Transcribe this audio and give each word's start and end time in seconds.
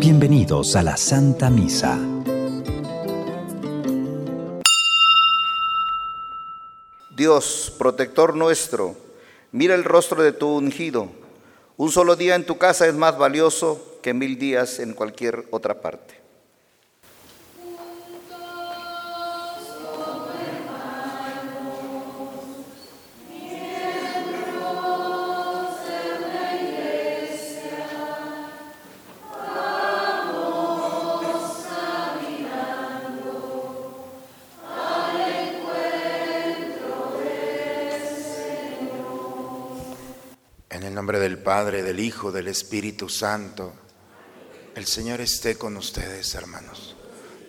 Bienvenidos 0.00 0.74
a 0.74 0.82
la 0.82 0.96
Santa 0.96 1.50
Misa. 1.50 1.98
Dios, 7.10 7.72
protector 7.78 8.34
nuestro, 8.34 8.96
mira 9.52 9.76
el 9.76 9.84
rostro 9.84 10.22
de 10.22 10.32
tu 10.32 10.48
ungido. 10.48 11.08
Un 11.76 11.92
solo 11.92 12.16
día 12.16 12.34
en 12.34 12.46
tu 12.46 12.58
casa 12.58 12.88
es 12.88 12.94
más 12.94 13.16
valioso 13.16 13.98
que 14.02 14.14
mil 14.14 14.38
días 14.38 14.80
en 14.80 14.94
cualquier 14.94 15.46
otra 15.52 15.80
parte. 15.80 16.27
Padre, 41.48 41.82
del 41.82 41.98
Hijo, 41.98 42.30
del 42.30 42.46
Espíritu 42.48 43.08
Santo, 43.08 43.72
el 44.74 44.84
Señor 44.84 45.22
esté 45.22 45.56
con 45.56 45.78
ustedes, 45.78 46.34
hermanos. 46.34 46.94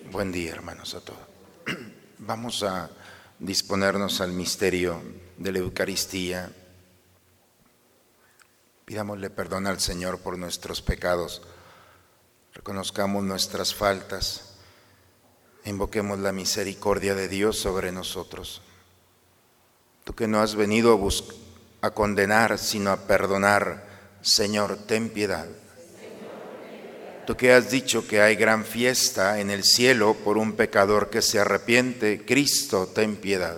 Buen 0.09 0.31
día, 0.31 0.53
hermanos, 0.53 0.95
a 0.95 1.01
todos. 1.01 1.19
Vamos 2.19 2.63
a 2.63 2.89
disponernos 3.39 4.21
al 4.21 4.31
misterio 4.31 5.01
de 5.37 5.51
la 5.51 5.59
Eucaristía. 5.59 6.49
Pidámosle 8.85 9.29
perdón 9.31 9.67
al 9.67 9.81
Señor 9.81 10.19
por 10.19 10.37
nuestros 10.37 10.81
pecados. 10.81 11.41
Reconozcamos 12.53 13.25
nuestras 13.25 13.75
faltas. 13.75 14.53
Invoquemos 15.65 16.19
la 16.19 16.31
misericordia 16.31 17.15
de 17.15 17.27
Dios 17.27 17.59
sobre 17.59 17.91
nosotros. 17.91 18.61
Tú 20.05 20.15
que 20.15 20.25
no 20.25 20.39
has 20.39 20.55
venido 20.55 20.93
a 20.93 20.95
a 21.81 21.91
condenar, 21.91 22.57
sino 22.57 22.91
a 22.91 22.97
perdonar. 23.05 23.88
Señor, 24.29 24.77
ten 24.85 25.09
piedad. 25.09 25.47
Tú 27.25 27.35
que 27.35 27.51
has 27.53 27.69
dicho 27.69 28.07
que 28.07 28.21
hay 28.21 28.35
gran 28.35 28.65
fiesta 28.65 29.39
en 29.39 29.49
el 29.49 29.63
cielo 29.63 30.15
por 30.15 30.37
un 30.37 30.53
pecador 30.53 31.09
que 31.09 31.21
se 31.21 31.39
arrepiente, 31.39 32.25
Cristo, 32.25 32.87
ten 32.87 33.15
piedad. 33.15 33.57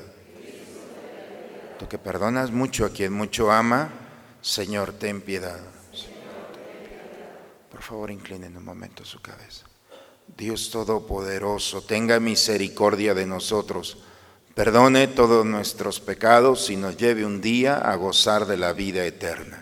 Tú 1.79 1.87
que 1.87 1.97
perdonas 1.97 2.51
mucho 2.51 2.85
a 2.85 2.89
quien 2.89 3.13
mucho 3.13 3.51
ama, 3.51 3.89
Señor, 4.41 4.93
ten 4.93 5.21
piedad. 5.21 5.59
Por 7.69 7.81
favor, 7.81 8.11
inclinen 8.11 8.55
un 8.57 8.63
momento 8.63 9.03
su 9.05 9.21
cabeza. 9.21 9.65
Dios 10.37 10.69
Todopoderoso, 10.69 11.81
tenga 11.81 12.19
misericordia 12.19 13.13
de 13.13 13.25
nosotros 13.25 13.97
perdone 14.53 15.07
todos 15.07 15.45
nuestros 15.45 15.99
pecados 15.99 16.69
y 16.69 16.75
nos 16.75 16.97
lleve 16.97 17.25
un 17.25 17.41
día 17.41 17.77
a 17.77 17.95
gozar 17.95 18.45
de 18.45 18.57
la 18.57 18.73
vida 18.73 19.05
eterna. 19.05 19.60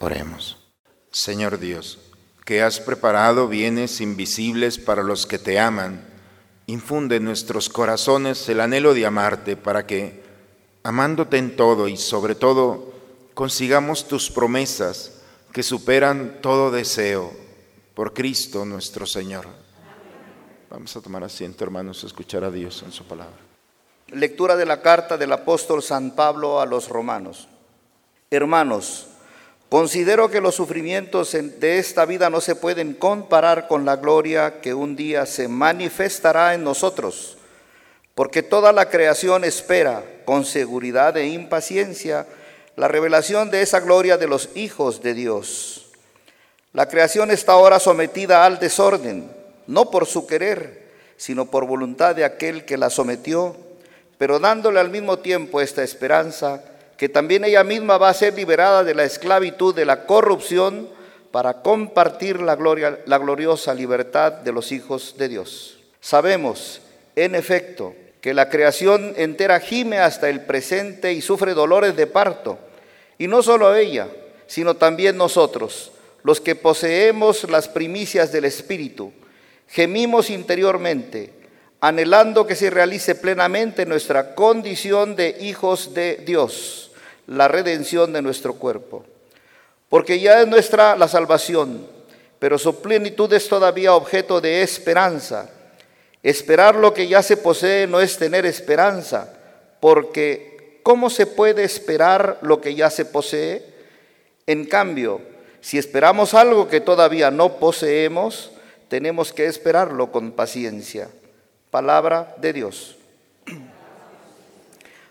Oremos. 0.00 0.56
Señor 1.10 1.58
Dios, 1.58 1.98
que 2.44 2.62
has 2.62 2.80
preparado 2.80 3.48
bienes 3.48 4.00
invisibles 4.00 4.78
para 4.78 5.02
los 5.02 5.26
que 5.26 5.38
te 5.38 5.58
aman, 5.58 6.04
infunde 6.66 7.16
en 7.16 7.24
nuestros 7.24 7.68
corazones 7.68 8.48
el 8.48 8.60
anhelo 8.60 8.94
de 8.94 9.06
amarte 9.06 9.56
para 9.56 9.86
que, 9.86 10.22
amándote 10.82 11.38
en 11.38 11.56
todo 11.56 11.88
y 11.88 11.96
sobre 11.96 12.34
todo, 12.34 12.92
consigamos 13.34 14.08
tus 14.08 14.30
promesas 14.30 15.22
que 15.52 15.62
superan 15.62 16.38
todo 16.42 16.70
deseo, 16.70 17.32
por 17.94 18.14
Cristo 18.14 18.64
nuestro 18.64 19.06
Señor. 19.06 19.46
Vamos 20.70 20.94
a 20.96 21.00
tomar 21.00 21.24
asiento, 21.24 21.64
hermanos, 21.64 22.04
a 22.04 22.06
escuchar 22.06 22.44
a 22.44 22.50
Dios 22.50 22.82
en 22.84 22.92
su 22.92 23.04
palabra. 23.04 23.47
Lectura 24.12 24.56
de 24.56 24.64
la 24.64 24.80
carta 24.80 25.18
del 25.18 25.32
apóstol 25.32 25.82
San 25.82 26.12
Pablo 26.12 26.60
a 26.62 26.66
los 26.66 26.88
romanos. 26.88 27.46
Hermanos, 28.30 29.06
considero 29.68 30.30
que 30.30 30.40
los 30.40 30.54
sufrimientos 30.54 31.34
en- 31.34 31.60
de 31.60 31.78
esta 31.78 32.06
vida 32.06 32.30
no 32.30 32.40
se 32.40 32.54
pueden 32.54 32.94
comparar 32.94 33.68
con 33.68 33.84
la 33.84 33.96
gloria 33.96 34.60
que 34.62 34.72
un 34.72 34.96
día 34.96 35.26
se 35.26 35.46
manifestará 35.46 36.54
en 36.54 36.64
nosotros, 36.64 37.36
porque 38.14 38.42
toda 38.42 38.72
la 38.72 38.88
creación 38.88 39.44
espera 39.44 40.02
con 40.24 40.46
seguridad 40.46 41.14
e 41.18 41.26
impaciencia 41.26 42.26
la 42.76 42.88
revelación 42.88 43.50
de 43.50 43.60
esa 43.60 43.80
gloria 43.80 44.16
de 44.16 44.26
los 44.26 44.48
hijos 44.54 45.02
de 45.02 45.12
Dios. 45.12 45.86
La 46.72 46.88
creación 46.88 47.30
está 47.30 47.52
ahora 47.52 47.78
sometida 47.78 48.46
al 48.46 48.58
desorden, 48.58 49.30
no 49.66 49.90
por 49.90 50.06
su 50.06 50.26
querer, 50.26 50.88
sino 51.18 51.50
por 51.50 51.66
voluntad 51.66 52.14
de 52.16 52.24
aquel 52.24 52.64
que 52.64 52.78
la 52.78 52.88
sometió, 52.88 53.67
pero 54.18 54.40
dándole 54.40 54.80
al 54.80 54.90
mismo 54.90 55.20
tiempo 55.20 55.60
esta 55.60 55.82
esperanza, 55.82 56.62
que 56.96 57.08
también 57.08 57.44
ella 57.44 57.62
misma 57.62 57.96
va 57.96 58.08
a 58.08 58.14
ser 58.14 58.34
liberada 58.34 58.82
de 58.82 58.94
la 58.94 59.04
esclavitud 59.04 59.74
de 59.74 59.86
la 59.86 60.04
corrupción 60.04 60.88
para 61.30 61.62
compartir 61.62 62.40
la, 62.40 62.56
gloria, 62.56 62.98
la 63.06 63.18
gloriosa 63.18 63.72
libertad 63.72 64.32
de 64.32 64.52
los 64.52 64.72
hijos 64.72 65.14
de 65.16 65.28
Dios. 65.28 65.78
Sabemos, 66.00 66.80
en 67.14 67.36
efecto, 67.36 67.94
que 68.20 68.34
la 68.34 68.48
creación 68.48 69.14
entera 69.16 69.60
gime 69.60 69.98
hasta 69.98 70.28
el 70.28 70.40
presente 70.40 71.12
y 71.12 71.20
sufre 71.20 71.54
dolores 71.54 71.94
de 71.96 72.08
parto, 72.08 72.58
y 73.16 73.28
no 73.28 73.42
solo 73.42 73.74
ella, 73.76 74.08
sino 74.48 74.74
también 74.74 75.16
nosotros, 75.16 75.92
los 76.24 76.40
que 76.40 76.56
poseemos 76.56 77.48
las 77.48 77.68
primicias 77.68 78.32
del 78.32 78.44
Espíritu, 78.44 79.12
gemimos 79.68 80.30
interiormente, 80.30 81.32
anhelando 81.80 82.46
que 82.46 82.56
se 82.56 82.70
realice 82.70 83.14
plenamente 83.14 83.86
nuestra 83.86 84.34
condición 84.34 85.14
de 85.16 85.36
hijos 85.40 85.94
de 85.94 86.22
Dios, 86.24 86.90
la 87.26 87.48
redención 87.48 88.12
de 88.12 88.22
nuestro 88.22 88.54
cuerpo. 88.54 89.04
Porque 89.88 90.20
ya 90.20 90.40
es 90.40 90.48
nuestra 90.48 90.96
la 90.96 91.08
salvación, 91.08 91.86
pero 92.38 92.58
su 92.58 92.80
plenitud 92.80 93.32
es 93.32 93.48
todavía 93.48 93.94
objeto 93.94 94.40
de 94.40 94.62
esperanza. 94.62 95.50
Esperar 96.22 96.74
lo 96.74 96.92
que 96.92 97.06
ya 97.06 97.22
se 97.22 97.36
posee 97.36 97.86
no 97.86 98.00
es 98.00 98.18
tener 98.18 98.44
esperanza, 98.44 99.32
porque 99.80 100.80
¿cómo 100.82 101.10
se 101.10 101.26
puede 101.26 101.64
esperar 101.64 102.38
lo 102.42 102.60
que 102.60 102.74
ya 102.74 102.90
se 102.90 103.04
posee? 103.04 103.64
En 104.46 104.64
cambio, 104.64 105.20
si 105.60 105.78
esperamos 105.78 106.34
algo 106.34 106.68
que 106.68 106.80
todavía 106.80 107.30
no 107.30 107.54
poseemos, 107.54 108.50
tenemos 108.88 109.32
que 109.32 109.46
esperarlo 109.46 110.10
con 110.10 110.32
paciencia. 110.32 111.08
Palabra 111.70 112.34
de 112.38 112.52
Dios. 112.52 112.96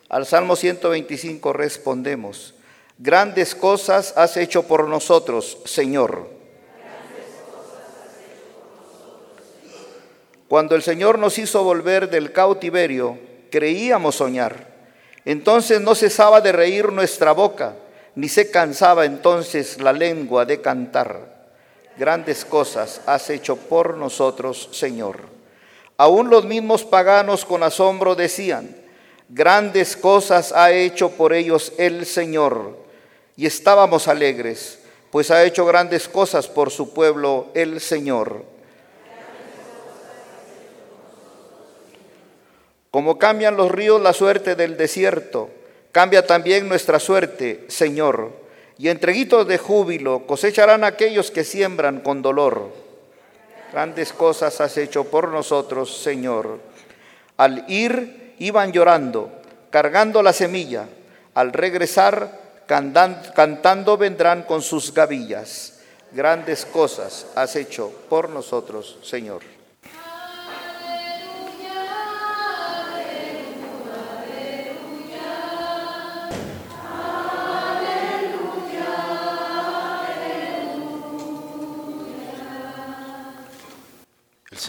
Al 0.09 0.25
Salmo 0.25 0.55
125 0.55 1.53
respondemos, 1.53 2.55
grandes 2.97 3.53
cosas 3.53 4.13
has 4.15 4.37
hecho 4.37 4.63
por 4.63 4.87
nosotros, 4.87 5.59
Señor. 5.65 6.29
Cuando 10.47 10.75
el 10.75 10.81
Señor 10.81 11.19
nos 11.19 11.37
hizo 11.37 11.63
volver 11.63 12.09
del 12.09 12.31
cautiverio, 12.31 13.19
creíamos 13.51 14.15
soñar. 14.15 14.67
Entonces 15.25 15.81
no 15.81 15.93
cesaba 15.93 16.39
de 16.39 16.53
reír 16.53 16.91
nuestra 16.91 17.33
boca, 17.33 17.75
ni 18.15 18.29
se 18.29 18.49
cansaba 18.49 19.05
entonces 19.05 19.79
la 19.81 19.91
lengua 19.91 20.45
de 20.45 20.61
cantar. 20.61 21.51
Grandes 21.97 22.45
cosas 22.45 23.01
has 23.05 23.29
hecho 23.29 23.57
por 23.57 23.97
nosotros, 23.97 24.69
Señor. 24.71 25.36
Aún 25.97 26.29
los 26.29 26.45
mismos 26.45 26.83
paganos 26.83 27.43
con 27.43 27.63
asombro 27.63 28.13
decían, 28.13 28.75
grandes 29.29 29.97
cosas 29.97 30.51
ha 30.51 30.71
hecho 30.71 31.09
por 31.09 31.33
ellos 31.33 31.73
el 31.77 32.05
Señor. 32.05 32.77
Y 33.35 33.47
estábamos 33.47 34.07
alegres, 34.07 34.79
pues 35.11 35.31
ha 35.31 35.43
hecho 35.43 35.65
grandes 35.65 36.07
cosas 36.07 36.47
por 36.47 36.69
su 36.69 36.93
pueblo 36.93 37.47
el 37.55 37.81
Señor. 37.81 38.45
Como 42.91 43.17
cambian 43.17 43.57
los 43.57 43.71
ríos 43.71 44.01
la 44.01 44.13
suerte 44.13 44.55
del 44.55 44.77
desierto, 44.77 45.49
cambia 45.91 46.25
también 46.25 46.69
nuestra 46.69 46.99
suerte, 46.99 47.65
Señor. 47.67 48.31
Y 48.77 48.89
entre 48.89 49.13
gritos 49.13 49.47
de 49.47 49.57
júbilo 49.57 50.27
cosecharán 50.27 50.83
aquellos 50.83 51.31
que 51.31 51.43
siembran 51.43 52.01
con 52.01 52.21
dolor. 52.21 52.86
Grandes 53.71 54.13
cosas 54.13 54.59
has 54.61 54.77
hecho 54.77 55.03
por 55.05 55.29
nosotros, 55.29 55.97
Señor. 55.97 56.59
Al 57.37 57.65
ir 57.67 58.35
iban 58.39 58.71
llorando, 58.71 59.31
cargando 59.69 60.23
la 60.23 60.33
semilla. 60.33 60.87
Al 61.33 61.53
regresar, 61.53 62.63
cantando 62.65 63.97
vendrán 63.97 64.43
con 64.43 64.61
sus 64.61 64.93
gavillas. 64.93 65.79
Grandes 66.11 66.65
cosas 66.65 67.27
has 67.35 67.55
hecho 67.55 67.91
por 68.09 68.29
nosotros, 68.29 68.97
Señor. 69.03 69.56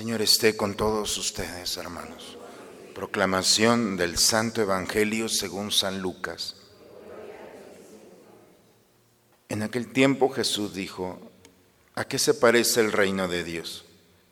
Señor 0.08 0.22
esté 0.22 0.56
con 0.56 0.74
todos 0.74 1.18
ustedes, 1.18 1.76
hermanos. 1.76 2.38
Proclamación 2.94 3.98
del 3.98 4.16
Santo 4.16 4.62
Evangelio 4.62 5.28
según 5.28 5.70
San 5.70 6.00
Lucas. 6.00 6.56
En 9.50 9.62
aquel 9.62 9.92
tiempo 9.92 10.30
Jesús 10.30 10.72
dijo, 10.72 11.18
¿a 11.94 12.06
qué 12.06 12.18
se 12.18 12.32
parece 12.32 12.80
el 12.80 12.90
reino 12.90 13.28
de 13.28 13.44
Dios? 13.44 13.84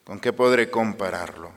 ¿Con 0.04 0.18
qué 0.18 0.32
podré 0.32 0.70
compararlo? 0.70 1.52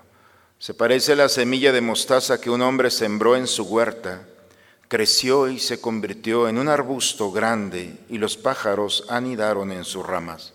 Se 0.57 0.74
parece 0.74 1.13
a 1.13 1.15
la 1.15 1.30
semilla 1.30 1.72
de 1.72 1.80
mostaza 1.80 2.42
que 2.42 2.50
un 2.50 2.62
hombre 2.62 2.92
sembró 2.92 3.38
en 3.38 3.48
su 3.48 3.63
huerta, 3.63 4.27
creció 4.89 5.48
y 5.48 5.60
se 5.60 5.80
convirtió 5.80 6.50
en 6.50 6.57
un 6.57 6.68
arbusto 6.68 7.31
grande 7.31 7.98
y 8.10 8.18
los 8.18 8.36
pájaros 8.36 9.06
anidaron 9.07 9.72
en 9.72 9.86
sus 9.86 10.06
ramas. 10.06 10.51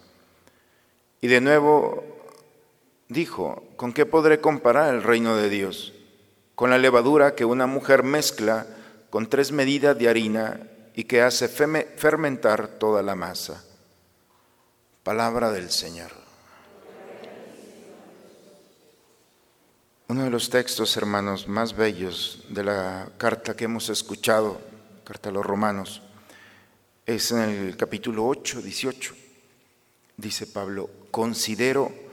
Y 1.23 1.29
de 1.29 1.41
nuevo 1.41 2.14
dijo, 3.09 3.63
¿con 3.77 3.93
qué 3.93 4.07
podré 4.07 4.41
comparar 4.41 4.95
el 4.95 5.03
reino 5.03 5.37
de 5.37 5.49
Dios? 5.49 5.93
Con 6.55 6.71
la 6.71 6.79
levadura 6.79 7.35
que 7.35 7.45
una 7.45 7.67
mujer 7.67 8.03
mezcla 8.03 8.67
con 9.11 9.29
tres 9.29 9.53
medidas 9.53 9.97
de 9.99 10.09
harina 10.09 10.61
y 10.95 11.05
que 11.05 11.23
hace 11.23 11.49
fermentar 11.49 12.67
toda 12.67 13.03
la 13.03 13.15
masa. 13.15 13.65
Palabra 15.03 15.51
del 15.51 15.71
Señor. 15.71 16.11
Uno 20.07 20.25
de 20.25 20.31
los 20.31 20.51
textos, 20.51 20.97
hermanos, 20.97 21.49
más 21.49 21.75
bellos 21.75 22.45
de 22.49 22.63
la 22.63 23.09
carta 23.17 23.57
que 23.57 23.65
hemos 23.65 23.89
escuchado, 23.89 24.61
carta 25.03 25.31
a 25.31 25.33
los 25.33 25.45
romanos, 25.45 26.03
es 27.07 27.33
en 27.33 27.41
el 27.41 27.77
capítulo 27.77 28.27
8, 28.27 28.63
18. 28.63 29.15
Dice 30.17 30.47
Pablo, 30.47 30.89
considero 31.11 32.04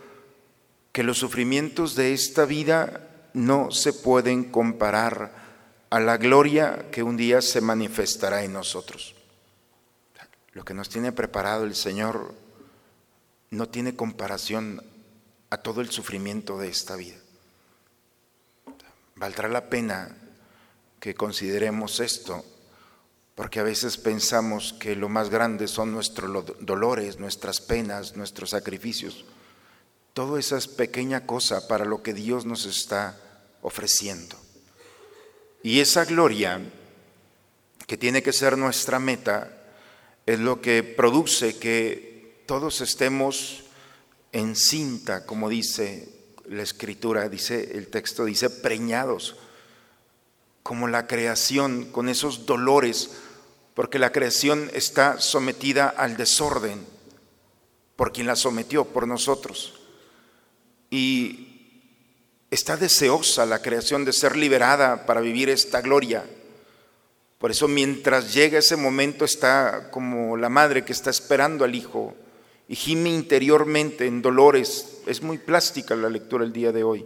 que 0.91 1.03
los 1.03 1.17
sufrimientos 1.17 1.95
de 1.95 2.13
esta 2.13 2.45
vida 2.45 3.07
no 3.33 3.71
se 3.71 3.93
pueden 3.93 4.51
comparar 4.51 5.33
a 5.89 5.99
la 5.99 6.17
gloria 6.17 6.89
que 6.91 7.03
un 7.03 7.17
día 7.17 7.41
se 7.41 7.61
manifestará 7.61 8.43
en 8.43 8.53
nosotros. 8.53 9.15
Lo 10.53 10.65
que 10.65 10.73
nos 10.73 10.89
tiene 10.89 11.11
preparado 11.11 11.63
el 11.63 11.75
Señor 11.75 12.33
no 13.51 13.69
tiene 13.69 13.95
comparación 13.95 14.83
a 15.49 15.57
todo 15.57 15.81
el 15.81 15.89
sufrimiento 15.91 16.57
de 16.57 16.69
esta 16.69 16.95
vida. 16.95 17.17
Valdrá 19.15 19.47
la 19.49 19.69
pena 19.69 20.17
que 20.99 21.15
consideremos 21.15 21.99
esto, 21.99 22.45
porque 23.35 23.59
a 23.59 23.63
veces 23.63 23.97
pensamos 23.97 24.73
que 24.73 24.95
lo 24.95 25.09
más 25.09 25.29
grande 25.29 25.67
son 25.67 25.91
nuestros 25.91 26.45
dolores, 26.59 27.19
nuestras 27.19 27.59
penas, 27.61 28.15
nuestros 28.15 28.51
sacrificios. 28.51 29.25
Todo 30.13 30.37
eso 30.37 30.57
es 30.57 30.67
pequeña 30.67 31.25
cosa 31.25 31.67
para 31.67 31.85
lo 31.85 32.03
que 32.03 32.13
Dios 32.13 32.45
nos 32.45 32.65
está 32.65 33.17
ofreciendo. 33.61 34.35
Y 35.63 35.79
esa 35.79 36.05
gloria, 36.05 36.59
que 37.87 37.97
tiene 37.97 38.21
que 38.21 38.33
ser 38.33 38.57
nuestra 38.57 38.99
meta, 38.99 39.57
es 40.25 40.39
lo 40.39 40.61
que 40.61 40.83
produce 40.83 41.57
que 41.57 42.43
todos 42.45 42.81
estemos 42.81 43.63
en 44.31 44.55
cinta, 44.55 45.25
como 45.25 45.49
dice 45.49 46.09
la 46.45 46.63
escritura, 46.63 47.29
dice 47.29 47.77
el 47.77 47.87
texto, 47.87 48.25
dice 48.25 48.49
preñados, 48.49 49.37
como 50.63 50.87
la 50.87 51.07
creación, 51.07 51.85
con 51.91 52.09
esos 52.09 52.45
dolores, 52.45 53.11
porque 53.73 53.99
la 53.99 54.11
creación 54.11 54.69
está 54.73 55.19
sometida 55.19 55.87
al 55.87 56.17
desorden, 56.17 56.85
por 57.95 58.11
quien 58.11 58.27
la 58.27 58.35
sometió, 58.35 58.85
por 58.85 59.07
nosotros. 59.07 59.80
Y 60.91 61.51
Está 62.51 62.75
deseosa 62.75 63.45
la 63.45 63.61
creación 63.61 64.03
de 64.03 64.11
ser 64.11 64.35
liberada 64.35 65.05
para 65.05 65.21
vivir 65.21 65.49
esta 65.49 65.79
gloria. 65.79 66.25
Por 67.37 67.49
eso 67.49 67.69
mientras 67.69 68.33
llega 68.33 68.59
ese 68.59 68.75
momento 68.75 69.23
está 69.23 69.89
como 69.89 70.35
la 70.35 70.49
madre 70.49 70.83
que 70.83 70.91
está 70.91 71.09
esperando 71.09 71.63
al 71.63 71.73
hijo 71.73 72.13
y 72.67 72.75
gime 72.75 73.09
interiormente 73.09 74.05
en 74.05 74.21
dolores. 74.21 74.97
Es 75.05 75.21
muy 75.21 75.37
plástica 75.37 75.95
la 75.95 76.09
lectura 76.09 76.43
el 76.43 76.51
día 76.51 76.73
de 76.73 76.83
hoy. 76.83 77.05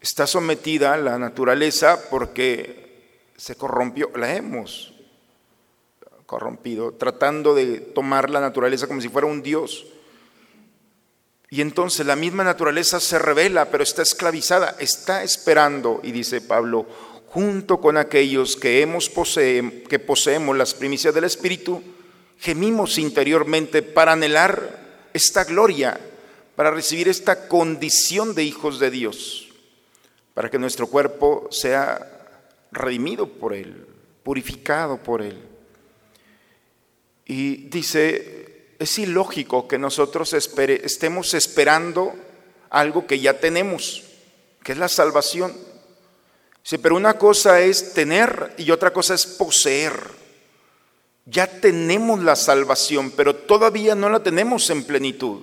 Está 0.00 0.26
sometida 0.26 0.94
a 0.94 0.98
la 0.98 1.16
naturaleza 1.16 2.10
porque 2.10 3.28
se 3.36 3.54
corrompió, 3.54 4.10
la 4.16 4.34
hemos 4.34 4.94
corrompido, 6.26 6.90
tratando 6.94 7.54
de 7.54 7.78
tomar 7.78 8.30
la 8.30 8.40
naturaleza 8.40 8.88
como 8.88 9.00
si 9.00 9.08
fuera 9.08 9.28
un 9.28 9.44
Dios. 9.44 9.86
Y 11.54 11.60
entonces 11.60 12.04
la 12.04 12.16
misma 12.16 12.42
naturaleza 12.42 12.98
se 12.98 13.16
revela, 13.16 13.70
pero 13.70 13.84
está 13.84 14.02
esclavizada, 14.02 14.74
está 14.80 15.22
esperando, 15.22 16.00
y 16.02 16.10
dice 16.10 16.40
Pablo, 16.40 16.84
junto 17.28 17.80
con 17.80 17.96
aquellos 17.96 18.56
que, 18.56 18.82
hemos 18.82 19.08
que 19.08 19.98
poseemos 20.00 20.56
las 20.56 20.74
primicias 20.74 21.14
del 21.14 21.22
Espíritu, 21.22 21.80
gemimos 22.40 22.98
interiormente 22.98 23.82
para 23.82 24.14
anhelar 24.14 25.08
esta 25.12 25.44
gloria, 25.44 26.00
para 26.56 26.72
recibir 26.72 27.06
esta 27.06 27.46
condición 27.46 28.34
de 28.34 28.42
hijos 28.42 28.80
de 28.80 28.90
Dios, 28.90 29.46
para 30.34 30.50
que 30.50 30.58
nuestro 30.58 30.88
cuerpo 30.88 31.46
sea 31.52 32.40
redimido 32.72 33.28
por 33.28 33.54
Él, 33.54 33.86
purificado 34.24 34.96
por 34.96 35.22
Él. 35.22 35.40
Y 37.26 37.68
dice 37.68 38.43
es 38.84 38.98
ilógico 38.98 39.66
que 39.68 39.78
nosotros 39.78 40.32
estemos 40.32 41.34
esperando 41.34 42.14
algo 42.70 43.06
que 43.06 43.20
ya 43.20 43.40
tenemos, 43.40 44.02
que 44.62 44.72
es 44.72 44.78
la 44.78 44.88
salvación. 44.88 45.54
Pero 46.82 46.96
una 46.96 47.18
cosa 47.18 47.60
es 47.60 47.92
tener 47.92 48.54
y 48.56 48.70
otra 48.70 48.92
cosa 48.92 49.14
es 49.14 49.26
poseer. 49.26 49.94
Ya 51.26 51.46
tenemos 51.46 52.22
la 52.22 52.36
salvación, 52.36 53.10
pero 53.10 53.34
todavía 53.34 53.94
no 53.94 54.08
la 54.08 54.22
tenemos 54.22 54.68
en 54.70 54.84
plenitud. 54.84 55.42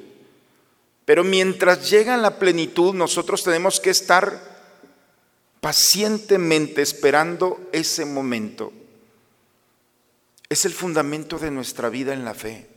Pero 1.05 1.23
mientras 1.23 1.89
llega 1.89 2.17
la 2.17 2.37
plenitud, 2.37 2.93
nosotros 2.93 3.43
tenemos 3.43 3.79
que 3.79 3.89
estar 3.89 4.39
pacientemente 5.59 6.81
esperando 6.81 7.59
ese 7.71 8.05
momento. 8.05 8.71
Es 10.49 10.65
el 10.65 10.73
fundamento 10.73 11.39
de 11.39 11.49
nuestra 11.49 11.89
vida 11.89 12.13
en 12.13 12.25
la 12.25 12.33
fe. 12.33 12.70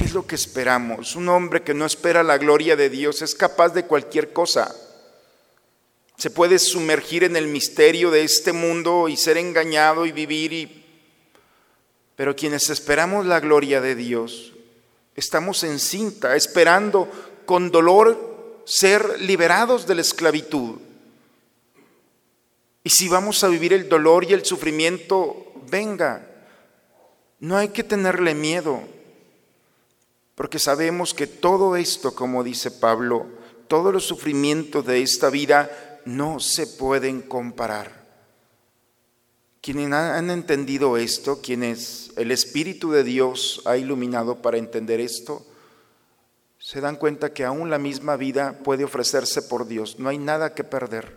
¿Qué 0.00 0.06
es 0.06 0.14
lo 0.14 0.26
que 0.26 0.34
esperamos? 0.34 1.14
Un 1.14 1.28
hombre 1.28 1.60
que 1.60 1.74
no 1.74 1.84
espera 1.84 2.22
la 2.22 2.38
gloria 2.38 2.74
de 2.74 2.88
Dios 2.88 3.20
es 3.20 3.34
capaz 3.34 3.74
de 3.74 3.84
cualquier 3.84 4.32
cosa. 4.32 4.74
Se 6.16 6.30
puede 6.30 6.58
sumergir 6.58 7.22
en 7.22 7.36
el 7.36 7.48
misterio 7.48 8.10
de 8.10 8.24
este 8.24 8.54
mundo 8.54 9.10
y 9.10 9.18
ser 9.18 9.36
engañado 9.36 10.06
y 10.06 10.12
vivir 10.12 10.80
pero 12.16 12.34
quienes 12.34 12.70
esperamos 12.70 13.26
la 13.26 13.40
gloria 13.40 13.82
de 13.82 13.94
Dios, 13.94 14.54
estamos 15.16 15.64
en 15.64 15.78
cinta, 15.78 16.34
esperando 16.34 17.06
con 17.44 17.70
dolor 17.70 18.62
ser 18.64 19.20
liberados 19.20 19.86
de 19.86 19.96
la 19.96 20.00
esclavitud. 20.00 20.78
Y 22.84 22.88
si 22.88 23.06
vamos 23.08 23.44
a 23.44 23.48
vivir 23.48 23.74
el 23.74 23.90
dolor 23.90 24.24
y 24.24 24.32
el 24.32 24.46
sufrimiento, 24.46 25.52
venga, 25.70 26.26
No 27.38 27.58
hay 27.58 27.68
que 27.68 27.84
tenerle 27.84 28.34
miedo, 28.34 28.82
porque 30.34 30.58
sabemos 30.58 31.14
que 31.14 31.26
todo 31.26 31.76
esto, 31.76 32.14
como 32.14 32.42
dice 32.42 32.70
Pablo, 32.70 33.26
todos 33.68 33.92
los 33.92 34.04
sufrimientos 34.04 34.84
de 34.86 35.02
esta 35.02 35.30
vida 35.30 35.70
no 36.04 36.40
se 36.40 36.66
pueden 36.66 37.22
comparar. 37.22 38.00
Quienes 39.60 39.92
han 39.92 40.30
entendido 40.30 40.96
esto, 40.96 41.40
quienes 41.42 42.12
el 42.16 42.30
Espíritu 42.30 42.90
de 42.90 43.04
Dios 43.04 43.62
ha 43.66 43.76
iluminado 43.76 44.40
para 44.40 44.56
entender 44.56 45.00
esto, 45.00 45.46
se 46.58 46.80
dan 46.80 46.96
cuenta 46.96 47.32
que 47.32 47.44
aún 47.44 47.70
la 47.70 47.78
misma 47.78 48.16
vida 48.16 48.58
puede 48.64 48.84
ofrecerse 48.84 49.42
por 49.42 49.66
Dios. 49.66 49.98
No 49.98 50.08
hay 50.08 50.18
nada 50.18 50.54
que 50.54 50.64
perder, 50.64 51.16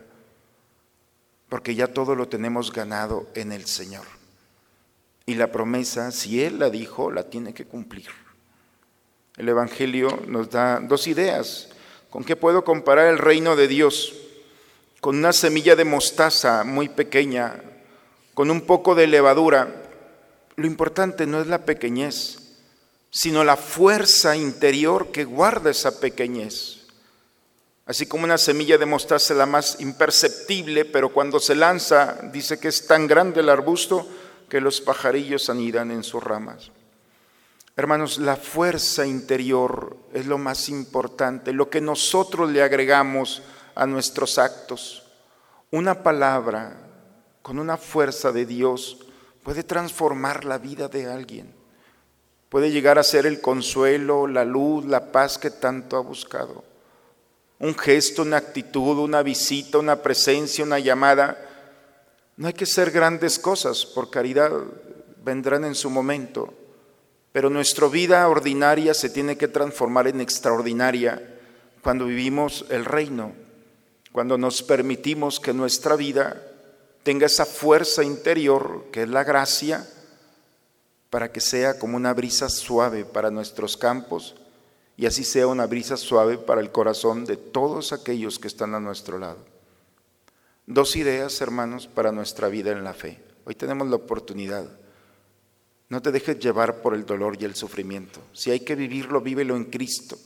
porque 1.50 1.76
ya 1.76 1.88
todo 1.88 2.16
lo 2.16 2.28
tenemos 2.28 2.72
ganado 2.74 3.28
en 3.34 3.52
el 3.52 3.66
Señor. 3.66 4.06
Y 5.26 5.36
la 5.36 5.52
promesa, 5.52 6.12
si 6.12 6.44
Él 6.44 6.60
la 6.60 6.70
dijo, 6.70 7.12
la 7.12 7.30
tiene 7.30 7.54
que 7.54 7.66
cumplir. 7.66 8.10
El 9.38 9.50
Evangelio 9.50 10.20
nos 10.28 10.50
da 10.50 10.80
dos 10.80 11.08
ideas. 11.08 11.70
¿Con 12.10 12.24
qué 12.24 12.36
puedo 12.36 12.64
comparar 12.64 13.08
el 13.08 13.18
reino 13.18 13.56
de 13.56 13.68
Dios? 13.68 14.14
Con 15.02 15.18
una 15.18 15.34
semilla 15.34 15.76
de 15.76 15.86
mostaza 15.86 16.64
muy 16.64 16.88
pequeña, 16.88 17.62
con 18.36 18.52
un 18.52 18.62
poco 18.62 18.94
de 18.94 19.08
levadura. 19.08 19.90
Lo 20.56 20.68
importante 20.68 21.26
no 21.26 21.42
es 21.42 21.48
la 21.48 21.66
pequeñez, 21.66 22.60
sino 23.10 23.44
la 23.44 23.58
fuerza 23.58 24.36
interior 24.36 25.12
que 25.12 25.24
guarda 25.24 25.72
esa 25.72 26.00
pequeñez. 26.00 26.84
Así 27.86 28.06
como 28.06 28.24
una 28.24 28.38
semilla 28.38 28.78
de 28.78 28.86
mostaza 28.86 29.34
la 29.34 29.48
más 29.48 29.78
imperceptible, 29.80 30.86
pero 30.86 31.12
cuando 31.12 31.40
se 31.40 31.56
lanza 31.56 32.20
dice 32.32 32.60
que 32.60 32.68
es 32.68 32.86
tan 32.86 33.08
grande 33.08 33.42
el 33.42 33.50
arbusto 33.50 34.08
que 34.48 34.62
los 34.62 34.80
pajarillos 34.80 35.50
anidan 35.50 35.90
en 35.90 36.04
sus 36.04 36.24
ramas. 36.24 36.72
Hermanos, 37.76 38.18
la 38.20 38.36
fuerza 38.36 39.06
interior 39.06 39.98
es 40.14 40.28
lo 40.28 40.38
más 40.38 40.70
importante, 40.70 41.54
lo 41.54 41.70
que 41.70 41.82
nosotros 41.82 42.52
le 42.52 42.62
agregamos 42.62 43.42
a 43.76 43.86
nuestros 43.86 44.38
actos. 44.38 45.12
Una 45.72 46.04
palabra 46.04 46.78
con 47.42 47.58
una 47.58 47.78
fuerza 47.78 48.32
de 48.32 48.46
Dios 48.46 49.00
puede 49.42 49.64
transformar 49.64 50.46
la 50.46 50.60
vida 50.60 50.88
de 50.88 51.12
alguien 51.12 51.64
puede 52.54 52.70
llegar 52.70 53.00
a 53.00 53.04
ser 53.04 53.26
el 53.26 53.42
consuelo, 53.42 54.28
la 54.28 54.46
luz, 54.46 54.86
la 54.86 55.12
paz 55.12 55.40
que 55.40 55.50
tanto 55.50 55.98
ha 55.98 56.02
buscado. 56.02 56.64
Un 57.58 57.76
gesto, 57.76 58.22
una 58.22 58.38
actitud, 58.38 59.00
una 59.00 59.24
visita, 59.24 59.80
una 59.80 59.96
presencia, 60.04 60.64
una 60.64 60.78
llamada. 60.78 61.36
No 62.38 62.46
hay 62.46 62.54
que 62.54 62.68
ser 62.68 62.92
grandes 62.92 63.40
cosas, 63.40 63.88
por 63.88 64.12
caridad 64.12 64.52
vendrán 65.26 65.66
en 65.66 65.74
su 65.74 65.90
momento, 65.90 66.54
pero 67.34 67.50
nuestra 67.50 67.88
vida 67.88 68.30
ordinaria 68.30 68.94
se 68.94 69.10
tiene 69.10 69.38
que 69.38 69.50
transformar 69.50 70.08
en 70.08 70.22
extraordinaria 70.22 71.40
cuando 71.82 72.06
vivimos 72.06 72.66
el 72.70 72.86
reino, 72.86 73.34
cuando 74.12 74.38
nos 74.38 74.62
permitimos 74.62 75.40
que 75.40 75.52
nuestra 75.52 75.96
vida 75.96 76.42
tenga 77.02 77.26
esa 77.26 77.46
fuerza 77.46 78.04
interior 78.04 78.86
que 78.92 79.02
es 79.02 79.10
la 79.10 79.24
gracia, 79.24 79.86
para 81.10 81.32
que 81.32 81.42
sea 81.42 81.78
como 81.78 81.98
una 81.98 82.14
brisa 82.14 82.50
suave 82.50 83.04
para 83.04 83.32
nuestros 83.32 83.78
campos 83.78 84.36
y 84.96 85.08
así 85.08 85.24
sea 85.24 85.48
una 85.48 85.66
brisa 85.66 85.98
suave 85.98 86.38
para 86.38 86.62
el 86.62 86.72
corazón 86.72 87.26
de 87.26 87.36
todos 87.36 87.94
aquellos 87.94 88.38
que 88.38 88.48
están 88.48 88.76
a 88.76 88.80
nuestro 88.80 89.18
lado. 89.18 89.40
Dos 90.68 90.96
ideas, 90.96 91.42
hermanos, 91.42 91.88
para 91.88 92.12
nuestra 92.12 92.48
vida 92.48 92.72
en 92.72 92.84
la 92.84 92.94
fe. 92.94 93.20
Hoy 93.44 93.56
tenemos 93.56 93.88
la 93.90 93.96
oportunidad. 93.96 94.68
No 95.94 96.02
te 96.02 96.12
dejes 96.12 96.40
llevar 96.40 96.82
por 96.82 96.96
el 96.96 97.06
dolor 97.06 97.38
y 97.40 97.46
el 97.46 97.54
sufrimiento. 97.54 98.20
Si 98.34 98.50
hay 98.50 98.62
que 98.62 98.74
vivirlo, 98.74 99.22
vívelo 99.22 99.56
en 99.56 99.66
Cristo. 99.66 100.18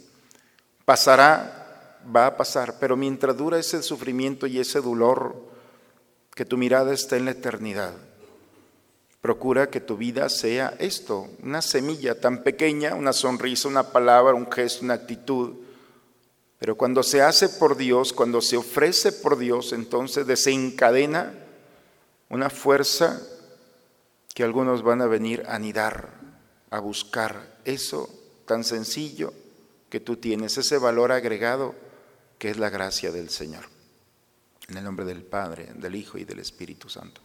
Pasará, 0.86 2.00
va 2.16 2.28
a 2.28 2.38
pasar, 2.38 2.76
pero 2.80 2.96
mientras 2.96 3.36
dura 3.36 3.60
ese 3.60 3.84
sufrimiento 3.84 4.48
y 4.48 4.60
ese 4.60 4.80
dolor, 4.80 5.36
que 6.34 6.46
tu 6.46 6.56
mirada 6.56 6.94
esté 6.94 7.18
en 7.18 7.26
la 7.26 7.32
eternidad 7.32 7.94
Procura 9.20 9.70
que 9.70 9.82
tu 9.82 9.98
vida 9.98 10.30
sea 10.30 10.74
esto, 10.80 11.28
una 11.44 11.62
semilla 11.62 12.18
tan 12.18 12.44
pequeña, 12.44 12.96
una 12.96 13.12
sonrisa, 13.12 13.68
una 13.68 13.92
palabra, 13.92 14.34
un 14.34 14.50
gesto, 14.50 14.86
una 14.86 14.94
actitud. 14.94 15.54
Pero 16.60 16.78
cuando 16.78 17.04
se 17.04 17.22
hace 17.22 17.50
por 17.50 17.76
Dios, 17.76 18.14
cuando 18.14 18.40
se 18.40 18.56
ofrece 18.56 19.12
por 19.12 19.38
Dios, 19.38 19.74
entonces 19.74 20.28
desencadena 20.28 21.34
una 22.30 22.50
fuerza 22.50 23.22
que 24.38 24.44
algunos 24.44 24.84
van 24.84 25.02
a 25.02 25.08
venir 25.08 25.44
a 25.48 25.56
anidar, 25.56 26.14
a 26.70 26.78
buscar 26.78 27.58
eso 27.66 28.08
tan 28.46 28.64
sencillo 28.64 29.34
que 29.90 30.00
tú 30.00 30.18
tienes, 30.18 30.60
ese 30.60 30.78
valor 30.78 31.12
agregado 31.12 31.74
que 32.38 32.52
es 32.52 32.58
la 32.60 32.70
gracia 32.70 33.12
del 33.12 33.32
Señor. 33.32 33.66
En 34.68 34.78
el 34.78 34.84
nombre 34.84 35.06
del 35.06 35.24
Padre, 35.24 35.72
del 35.74 35.96
Hijo 35.96 36.20
y 36.20 36.24
del 36.24 36.38
Espíritu 36.38 36.88
Santo. 36.88 37.20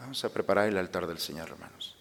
Vamos 0.00 0.24
a 0.24 0.30
preparar 0.30 0.66
el 0.66 0.78
altar 0.78 1.06
del 1.06 1.18
Señor, 1.18 1.48
hermanos. 1.48 1.96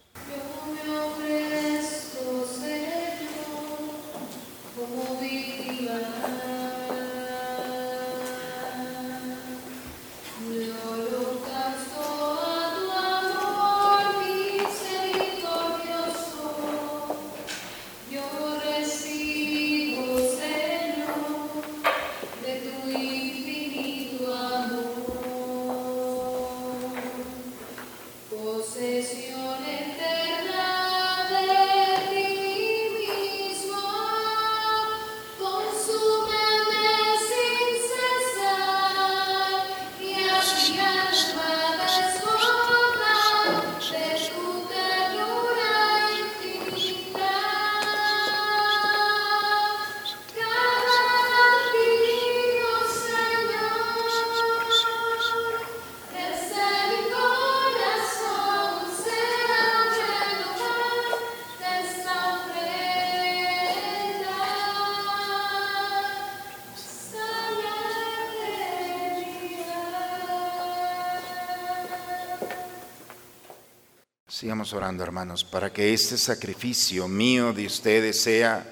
Orando, 74.74 75.03
hermanos, 75.03 75.43
para 75.43 75.71
que 75.71 75.93
este 75.93 76.17
sacrificio 76.17 77.07
mío 77.07 77.53
de 77.53 77.65
ustedes 77.65 78.21
sea 78.21 78.65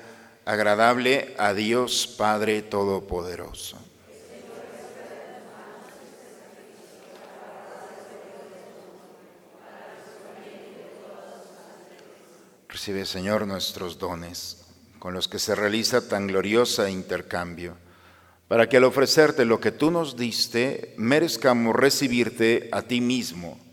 agradable 0.44 1.36
a 1.38 1.54
Dios 1.54 2.08
Padre 2.18 2.62
Todopoderoso. 2.62 3.78
Recibe, 12.68 13.06
Señor, 13.06 13.48
nuestros 13.48 13.98
dones, 13.98 14.66
con 15.00 15.14
los 15.14 15.28
que 15.28 15.40
se 15.40 15.56
realiza 15.56 16.08
tan 16.08 16.28
gloriosa 16.28 16.90
intercambio, 16.90 17.78
para 18.48 18.68
que 18.68 18.78
al 18.78 18.84
ofrecerte 18.84 19.46
lo 19.46 19.60
que 19.60 19.72
tú 19.72 19.92
nos 19.92 20.18
diste, 20.18 20.94
merezcamos 20.98 21.76
recibirte 21.76 22.70
a 22.72 22.82
ti 22.82 23.02
mismo 23.02 23.65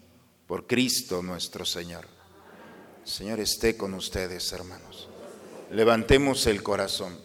por 0.53 0.67
Cristo 0.67 1.23
nuestro 1.23 1.65
Señor. 1.65 2.07
Señor 3.05 3.41
esté 3.41 3.75
con 3.75 3.95
ustedes, 3.95 4.53
hermanos. 4.53 5.09
Levantemos 5.71 6.47
el 6.47 6.63
corazón. 6.63 7.19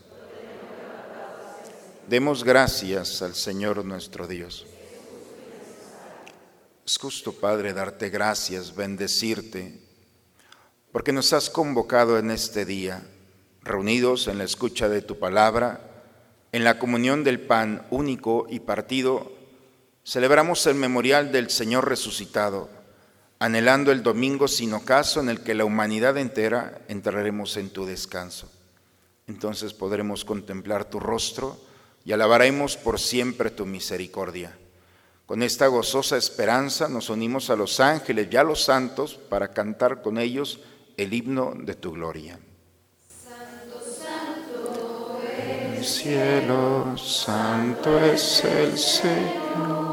Demos 2.07 2.45
gracias 2.45 3.21
al 3.21 3.35
Señor 3.35 3.83
nuestro 3.83 4.27
Dios. 4.27 4.65
Es 6.85 6.97
justo, 6.97 7.33
Padre, 7.33 7.73
darte 7.73 8.09
gracias, 8.09 8.73
bendecirte, 8.73 9.77
porque 10.93 11.11
nos 11.11 11.33
has 11.33 11.49
convocado 11.49 12.17
en 12.19 12.31
este 12.31 12.63
día, 12.63 13.05
reunidos 13.61 14.29
en 14.29 14.37
la 14.37 14.45
escucha 14.45 14.87
de 14.87 15.01
tu 15.01 15.19
palabra, 15.19 16.05
en 16.53 16.63
la 16.63 16.79
comunión 16.79 17.25
del 17.25 17.41
pan 17.41 17.85
único 17.89 18.47
y 18.49 18.61
partido, 18.61 19.33
celebramos 20.05 20.65
el 20.65 20.75
memorial 20.75 21.33
del 21.33 21.49
Señor 21.49 21.89
resucitado 21.89 22.76
anhelando 23.39 23.91
el 23.91 24.03
domingo 24.03 24.47
sin 24.47 24.73
ocaso 24.73 25.19
en 25.19 25.29
el 25.29 25.41
que 25.41 25.53
la 25.53 25.65
humanidad 25.65 26.17
entera 26.17 26.81
entraremos 26.87 27.57
en 27.57 27.69
tu 27.69 27.85
descanso. 27.85 28.49
Entonces 29.27 29.73
podremos 29.73 30.25
contemplar 30.25 30.85
tu 30.85 30.99
rostro 30.99 31.57
y 32.05 32.13
alabaremos 32.13 32.77
por 32.77 32.99
siempre 32.99 33.51
tu 33.51 33.65
misericordia. 33.65 34.57
Con 35.25 35.43
esta 35.43 35.67
gozosa 35.67 36.15
esperanza 36.15 36.87
nos 36.87 37.09
unimos 37.09 37.49
a 37.49 37.57
los 37.57 37.81
ángeles 37.81 38.29
y 38.31 38.37
a 38.37 38.43
los 38.43 38.63
santos 38.63 39.15
para 39.15 39.49
cantar 39.49 40.01
con 40.01 40.17
ellos 40.17 40.61
el 40.95 41.13
himno 41.13 41.53
de 41.57 41.75
tu 41.75 41.91
gloria. 41.91 42.39
Santo, 43.09 43.81
santo 43.83 45.19
el 45.75 45.83
cielo, 45.83 46.97
santo 46.97 47.99
es 47.99 48.43
el 48.45 48.77
Señor. 48.77 49.86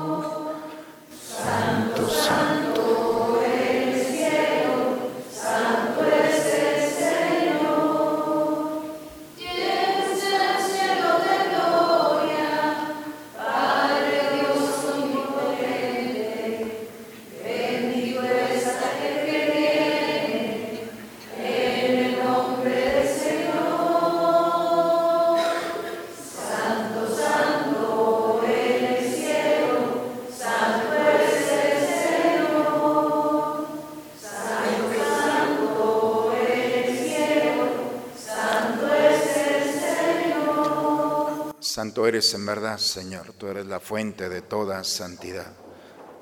Santo 41.65 42.07
eres 42.07 42.35
en 42.35 42.45
verdad, 42.45 42.77
Señor, 42.77 43.33
tú 43.39 43.47
eres 43.47 43.65
la 43.65 43.81
fuente 43.81 44.29
de 44.29 44.43
toda 44.43 44.85
santidad. 44.85 45.51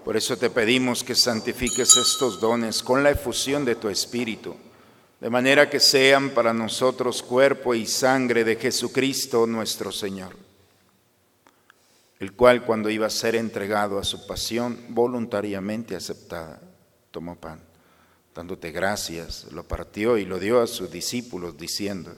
Por 0.04 0.16
eso 0.16 0.36
te 0.36 0.50
pedimos 0.50 1.02
que 1.02 1.16
santifiques 1.16 1.96
estos 1.96 2.40
dones 2.40 2.80
con 2.80 3.02
la 3.02 3.10
efusión 3.10 3.64
de 3.64 3.74
tu 3.74 3.88
Espíritu, 3.88 4.54
de 5.20 5.30
manera 5.30 5.68
que 5.68 5.80
sean 5.80 6.30
para 6.30 6.52
nosotros 6.52 7.24
cuerpo 7.24 7.74
y 7.74 7.86
sangre 7.86 8.44
de 8.44 8.54
Jesucristo 8.54 9.44
nuestro 9.48 9.90
Señor, 9.90 10.36
el 12.20 12.34
cual 12.34 12.64
cuando 12.64 12.88
iba 12.88 13.08
a 13.08 13.10
ser 13.10 13.34
entregado 13.34 13.98
a 13.98 14.04
su 14.04 14.28
pasión 14.28 14.78
voluntariamente 14.90 15.96
aceptada, 15.96 16.60
tomó 17.10 17.34
pan, 17.34 17.60
dándote 18.32 18.70
gracias, 18.70 19.48
lo 19.50 19.66
partió 19.66 20.18
y 20.18 20.24
lo 20.24 20.38
dio 20.38 20.60
a 20.60 20.68
sus 20.68 20.88
discípulos, 20.90 21.58
diciendo, 21.58 22.14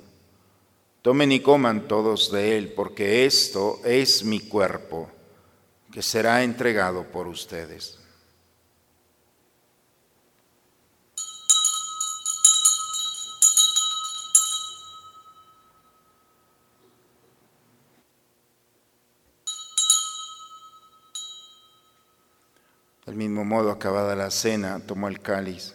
Tomen 1.04 1.32
y 1.32 1.40
coman 1.40 1.86
todos 1.86 2.32
de 2.32 2.56
él, 2.56 2.72
porque 2.72 3.26
esto 3.26 3.78
es 3.84 4.24
mi 4.24 4.40
cuerpo, 4.40 5.10
que 5.92 6.00
será 6.00 6.42
entregado 6.42 7.04
por 7.04 7.28
ustedes. 7.28 7.98
Del 23.04 23.16
mismo 23.16 23.44
modo, 23.44 23.70
acabada 23.70 24.16
la 24.16 24.30
cena, 24.30 24.80
tomó 24.86 25.08
el 25.08 25.20
cáliz 25.20 25.74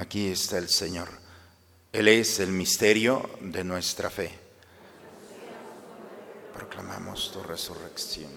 Aquí 0.00 0.28
está 0.28 0.56
el 0.56 0.70
Señor. 0.70 1.08
Él 1.92 2.08
es 2.08 2.40
el 2.40 2.52
misterio 2.52 3.28
de 3.42 3.62
nuestra 3.64 4.08
fe. 4.08 4.30
Proclamamos 6.54 7.30
tu 7.30 7.42
resurrección. 7.42 8.30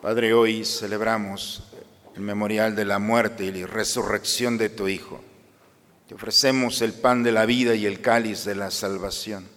Padre, 0.00 0.32
hoy 0.32 0.64
celebramos 0.64 1.64
el 2.14 2.22
memorial 2.22 2.76
de 2.76 2.84
la 2.84 3.00
muerte 3.00 3.46
y 3.46 3.50
la 3.50 3.66
resurrección 3.66 4.56
de 4.56 4.68
tu 4.68 4.86
Hijo. 4.86 5.20
Te 6.06 6.14
ofrecemos 6.14 6.80
el 6.80 6.92
pan 6.92 7.24
de 7.24 7.32
la 7.32 7.46
vida 7.46 7.74
y 7.74 7.86
el 7.86 8.00
cáliz 8.00 8.44
de 8.44 8.54
la 8.54 8.70
salvación. 8.70 9.48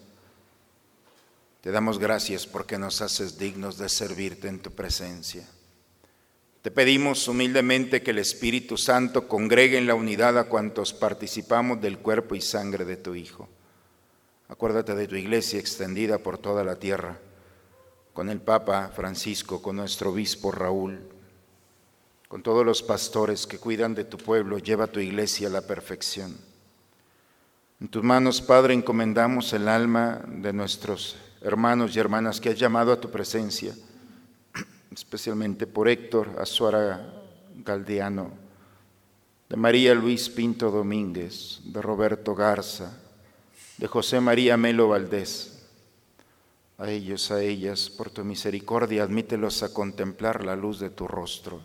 Te 1.62 1.70
damos 1.70 2.00
gracias 2.00 2.48
porque 2.48 2.80
nos 2.80 3.00
haces 3.02 3.38
dignos 3.38 3.78
de 3.78 3.90
servirte 3.90 4.48
en 4.48 4.60
tu 4.60 4.72
presencia. 4.72 5.48
Te 6.64 6.72
pedimos 6.72 7.28
humildemente 7.28 8.02
que 8.02 8.12
el 8.12 8.20
Espíritu 8.20 8.78
Santo 8.78 9.28
congregue 9.28 9.78
en 9.78 9.86
la 9.86 9.96
unidad 9.96 10.40
a 10.40 10.46
cuantos 10.46 10.94
participamos 10.94 11.82
del 11.82 12.00
cuerpo 12.00 12.36
y 12.36 12.42
sangre 12.42 12.86
de 12.86 12.96
tu 12.96 13.16
Hijo. 13.16 13.50
Acuérdate 14.48 14.96
de 14.96 15.10
tu 15.10 15.18
iglesia 15.18 15.60
extendida 15.60 16.20
por 16.20 16.38
toda 16.38 16.64
la 16.64 16.78
tierra, 16.78 17.20
con 18.14 18.30
el 18.30 18.40
Papa 18.40 18.94
Francisco, 18.96 19.62
con 19.62 19.76
nuestro 19.76 20.12
obispo 20.12 20.54
Raúl, 20.54 21.02
con 22.30 22.42
todos 22.42 22.66
los 22.66 22.82
pastores 22.82 23.46
que 23.46 23.60
cuidan 23.60 23.94
de 23.94 24.06
tu 24.06 24.16
pueblo, 24.16 24.58
lleva 24.58 24.88
tu 24.88 25.02
iglesia 25.02 25.50
a 25.50 25.52
la 25.52 25.68
perfección. 25.68 26.38
En 27.82 27.90
tus 27.90 28.06
manos, 28.06 28.42
Padre, 28.42 28.74
encomendamos 28.74 29.52
el 29.52 29.68
alma 29.68 30.22
de 30.28 30.54
nuestros 30.54 31.18
hermanos 31.42 31.94
y 31.94 32.00
hermanas 32.00 32.40
que 32.40 32.52
has 32.52 32.58
llamado 32.58 32.94
a 32.94 33.02
tu 33.02 33.12
presencia 33.12 33.76
especialmente 34.94 35.68
por 35.68 35.88
Héctor 35.88 36.36
Azuara 36.40 37.24
Galdeano, 37.64 38.32
de 39.50 39.56
María 39.56 39.94
Luis 39.94 40.30
Pinto 40.30 40.72
Domínguez, 40.72 41.62
de 41.64 41.82
Roberto 41.82 42.36
Garza, 42.36 42.98
de 43.78 43.88
José 43.88 44.20
María 44.20 44.58
Melo 44.58 44.90
Valdés. 44.90 45.50
A 46.78 46.90
ellos, 46.90 47.32
a 47.32 47.42
ellas, 47.42 47.90
por 47.90 48.10
tu 48.10 48.24
misericordia, 48.24 49.04
admítelos 49.04 49.64
a 49.64 49.74
contemplar 49.74 50.44
la 50.44 50.56
luz 50.56 50.80
de 50.80 50.90
tu 50.90 51.08
rostro. 51.08 51.62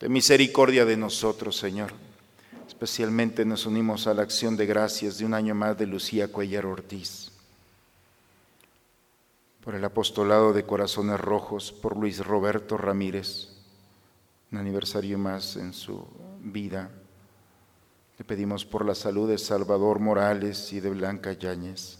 De 0.00 0.08
misericordia 0.08 0.84
de 0.84 0.96
nosotros, 0.96 1.56
Señor. 1.56 1.92
Especialmente 2.66 3.44
nos 3.44 3.66
unimos 3.66 4.06
a 4.06 4.14
la 4.14 4.22
acción 4.22 4.56
de 4.56 4.66
gracias 4.66 5.18
de 5.18 5.26
un 5.26 5.34
año 5.34 5.54
más 5.54 5.76
de 5.78 5.86
Lucía 5.86 6.28
Cuellar 6.28 6.66
Ortiz 6.66 7.37
por 9.62 9.74
el 9.74 9.84
apostolado 9.84 10.52
de 10.52 10.64
Corazones 10.64 11.20
Rojos, 11.20 11.72
por 11.72 11.96
Luis 11.96 12.24
Roberto 12.24 12.76
Ramírez, 12.76 13.48
un 14.50 14.58
aniversario 14.58 15.18
más 15.18 15.56
en 15.56 15.72
su 15.72 16.06
vida. 16.40 16.90
Le 18.18 18.24
pedimos 18.24 18.64
por 18.64 18.84
la 18.84 18.94
salud 18.94 19.28
de 19.28 19.38
Salvador 19.38 19.98
Morales 19.98 20.72
y 20.72 20.80
de 20.80 20.90
Blanca 20.90 21.32
Yáñez. 21.32 21.98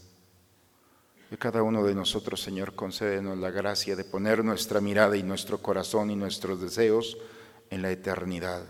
De 1.31 1.37
cada 1.37 1.63
uno 1.63 1.85
de 1.85 1.95
nosotros, 1.95 2.41
Señor, 2.41 2.75
concédenos 2.75 3.37
la 3.37 3.51
gracia 3.51 3.97
de 3.97 4.05
poner 4.05 4.43
nuestra 4.43 4.81
mirada 4.81 5.17
y 5.17 5.23
nuestro 5.23 5.61
corazón 5.61 6.11
y 6.11 6.17
nuestros 6.17 6.61
deseos 6.61 7.19
en 7.69 7.83
la 7.83 7.91
eternidad, 7.91 8.63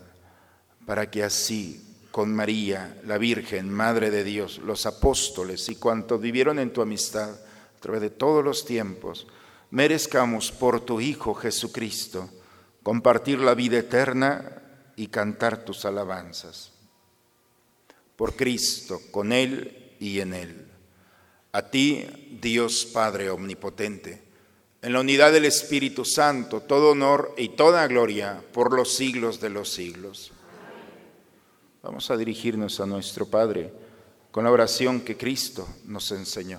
para 0.85 1.09
que 1.09 1.23
así, 1.23 1.85
con 2.11 2.35
María, 2.35 3.01
la 3.05 3.17
Virgen, 3.17 3.71
Madre 3.71 4.11
de 4.11 4.25
Dios, 4.25 4.59
los 4.59 4.87
apóstoles 4.87 5.69
y 5.69 5.77
cuantos 5.77 6.21
vivieron 6.21 6.59
en 6.59 6.73
tu 6.73 6.83
amistad, 6.83 7.39
a 7.79 7.81
través 7.81 8.01
de 8.01 8.11
todos 8.11 8.45
los 8.45 8.65
tiempos, 8.65 9.29
merezcamos 9.71 10.51
por 10.51 10.81
tu 10.81 11.01
Hijo 11.01 11.33
Jesucristo 11.33 12.29
compartir 12.83 13.39
la 13.39 13.55
vida 13.55 13.79
eterna 13.79 14.63
y 14.97 15.07
cantar 15.07 15.65
tus 15.65 15.85
alabanzas. 15.85 16.73
Por 18.17 18.35
Cristo, 18.35 19.01
con 19.13 19.31
Él 19.31 19.95
y 20.01 20.19
en 20.19 20.35
Él. 20.35 20.67
A 21.53 21.71
ti, 21.71 22.05
Dios 22.43 22.85
Padre 22.93 23.31
Omnipotente, 23.31 24.25
en 24.83 24.93
la 24.93 25.01
unidad 25.01 25.31
del 25.33 25.45
Espíritu 25.45 26.05
Santo, 26.05 26.63
todo 26.63 26.91
honor 26.91 27.33
y 27.39 27.51
toda 27.51 27.87
gloria 27.87 28.43
por 28.53 28.75
los 28.75 28.93
siglos 28.93 29.41
de 29.41 29.51
los 29.51 29.73
siglos. 29.73 30.33
Vamos 31.81 32.11
a 32.11 32.17
dirigirnos 32.17 32.81
a 32.81 32.87
nuestro 32.87 33.27
Padre 33.27 33.73
con 34.33 34.43
la 34.43 34.51
oración 34.51 35.01
que 35.03 35.17
Cristo 35.17 35.69
nos 35.85 36.11
enseñó. 36.11 36.59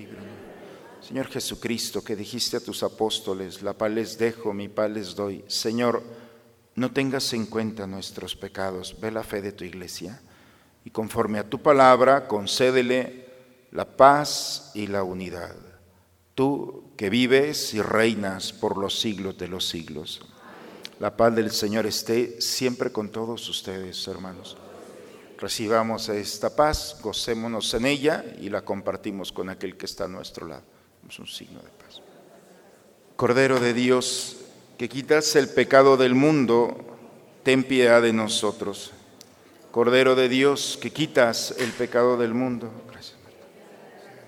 Señor 1.11 1.27
Jesucristo, 1.27 2.01
que 2.01 2.15
dijiste 2.15 2.55
a 2.55 2.61
tus 2.61 2.83
apóstoles, 2.83 3.61
la 3.61 3.73
paz 3.73 3.91
les 3.91 4.17
dejo, 4.17 4.53
mi 4.53 4.69
paz 4.69 4.89
les 4.89 5.13
doy. 5.13 5.43
Señor, 5.45 6.01
no 6.75 6.93
tengas 6.93 7.33
en 7.33 7.47
cuenta 7.47 7.85
nuestros 7.85 8.33
pecados, 8.33 8.95
ve 8.97 9.11
la 9.11 9.21
fe 9.21 9.41
de 9.41 9.51
tu 9.51 9.65
iglesia 9.65 10.21
y 10.85 10.89
conforme 10.89 11.37
a 11.39 11.49
tu 11.49 11.61
palabra 11.61 12.29
concédele 12.29 13.25
la 13.71 13.97
paz 13.97 14.71
y 14.73 14.87
la 14.87 15.03
unidad. 15.03 15.53
Tú 16.33 16.93
que 16.95 17.09
vives 17.09 17.73
y 17.73 17.81
reinas 17.81 18.53
por 18.53 18.77
los 18.77 18.97
siglos 18.97 19.37
de 19.37 19.49
los 19.49 19.67
siglos. 19.67 20.21
La 21.01 21.17
paz 21.17 21.35
del 21.35 21.51
Señor 21.51 21.85
esté 21.87 22.39
siempre 22.39 22.93
con 22.93 23.09
todos 23.09 23.49
ustedes, 23.49 24.07
hermanos. 24.07 24.55
Recibamos 25.37 26.07
esta 26.07 26.55
paz, 26.55 26.99
gocémonos 27.01 27.73
en 27.73 27.85
ella 27.85 28.23
y 28.39 28.47
la 28.47 28.61
compartimos 28.61 29.33
con 29.33 29.49
aquel 29.49 29.75
que 29.75 29.87
está 29.87 30.05
a 30.05 30.07
nuestro 30.07 30.47
lado. 30.47 30.70
Es 31.11 31.19
un 31.19 31.27
signo 31.27 31.59
de 31.59 31.67
paz. 31.71 32.01
Cordero 33.17 33.59
de 33.59 33.73
Dios, 33.73 34.37
que 34.77 34.87
quitas 34.87 35.35
el 35.35 35.49
pecado 35.49 35.97
del 35.97 36.15
mundo, 36.15 36.77
ten 37.43 37.65
piedad 37.65 38.01
de 38.01 38.13
nosotros. 38.13 38.91
Cordero 39.71 40.15
de 40.15 40.29
Dios, 40.29 40.79
que 40.81 40.91
quitas 40.91 41.53
el 41.57 41.73
pecado 41.73 42.15
del 42.15 42.33
mundo, 42.33 42.71
gracias 42.89 43.19
Marta, 43.25 43.45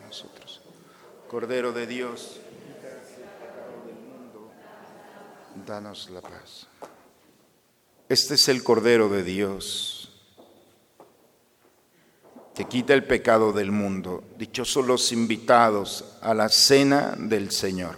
nosotros. 0.05 0.61
Cordero 1.29 1.71
de 1.71 1.87
Dios, 1.87 2.41
que 2.41 2.73
quitas 2.73 3.11
el 3.15 3.29
pecado 3.29 3.85
del 3.85 3.95
mundo, 3.95 4.51
danos 5.65 6.09
la 6.09 6.19
paz. 6.19 6.67
Este 8.09 8.33
es 8.33 8.49
el 8.49 8.61
Cordero 8.61 9.07
de 9.07 9.23
Dios 9.23 10.02
que 12.55 12.65
quita 12.65 12.93
el 12.93 13.03
pecado 13.03 13.51
del 13.51 13.71
mundo. 13.71 14.23
Dichosos 14.37 14.85
los 14.85 15.11
invitados 15.11 16.17
a 16.21 16.33
la 16.33 16.49
cena 16.49 17.15
del 17.17 17.51
Señor. 17.51 17.95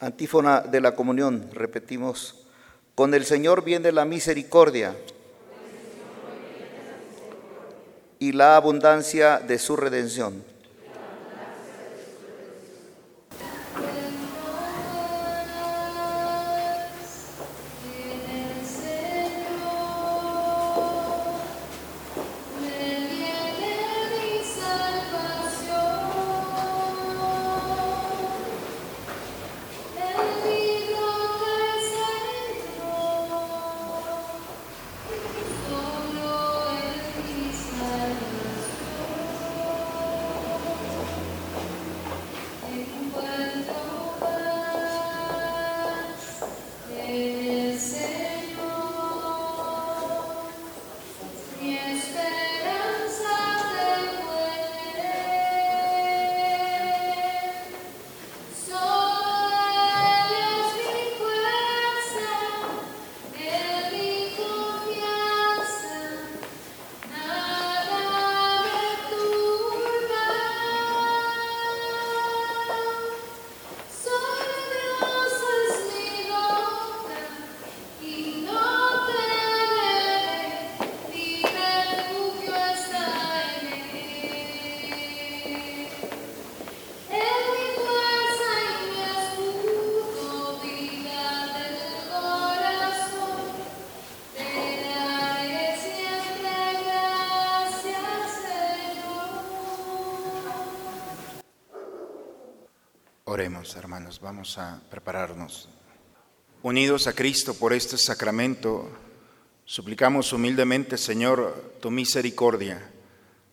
Antífona 0.00 0.62
de 0.62 0.80
la 0.80 0.96
comunión, 0.96 1.48
repetimos, 1.52 2.44
con 2.96 3.14
el 3.14 3.24
Señor 3.24 3.62
viene 3.62 3.92
la 3.92 4.04
misericordia 4.04 4.96
y 8.18 8.32
la 8.32 8.56
abundancia 8.56 9.38
de 9.38 9.60
su 9.60 9.76
redención. 9.76 10.42
Eh... 47.14 47.41
Oremos, 103.32 103.74
hermanos, 103.76 104.20
vamos 104.20 104.58
a 104.58 104.82
prepararnos. 104.90 105.66
Unidos 106.62 107.06
a 107.06 107.14
Cristo 107.14 107.54
por 107.54 107.72
este 107.72 107.96
sacramento, 107.96 108.90
suplicamos 109.64 110.34
humildemente, 110.34 110.98
Señor, 110.98 111.78
tu 111.80 111.90
misericordia, 111.90 112.92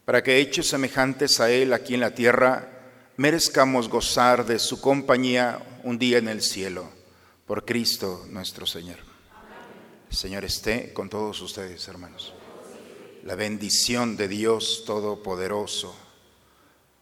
para 0.03 0.21
que 0.21 0.37
hechos 0.39 0.67
semejantes 0.67 1.39
a 1.39 1.49
Él 1.49 1.71
aquí 1.71 1.93
en 1.93 2.01
la 2.01 2.13
tierra, 2.13 2.91
merezcamos 3.15 3.87
gozar 3.87 4.45
de 4.45 4.59
su 4.59 4.81
compañía 4.81 5.65
un 5.85 5.97
día 5.97 6.17
en 6.17 6.27
el 6.27 6.41
cielo, 6.41 6.91
por 7.47 7.63
Cristo 7.63 8.25
nuestro 8.27 8.65
Señor. 8.65 8.97
El 10.11 10.17
Señor 10.17 10.43
esté 10.43 10.91
con 10.91 11.09
todos 11.09 11.39
ustedes, 11.39 11.87
hermanos. 11.87 12.33
La 13.23 13.35
bendición 13.35 14.17
de 14.17 14.27
Dios 14.27 14.83
Todopoderoso, 14.85 15.95